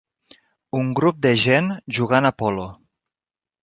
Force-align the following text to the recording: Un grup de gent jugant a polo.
Un 0.79 0.89
grup 1.01 1.21
de 1.27 1.35
gent 1.45 1.71
jugant 2.01 2.33
a 2.33 2.37
polo. 2.43 2.69